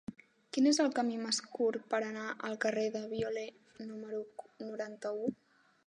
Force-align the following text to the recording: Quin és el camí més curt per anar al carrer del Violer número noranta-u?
Quin 0.55 0.69
és 0.69 0.79
el 0.83 0.87
camí 0.99 1.17
més 1.25 1.41
curt 1.57 1.85
per 1.91 2.01
anar 2.07 2.25
al 2.49 2.57
carrer 2.65 2.87
del 2.97 3.07
Violer 3.13 3.47
número 3.93 4.27
noranta-u? 4.71 5.35